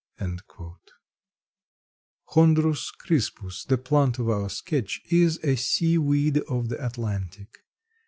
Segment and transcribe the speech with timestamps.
[2.27, 7.59] Chondrus crispus, the plant of our sketch, is a sea weed of the Atlantic.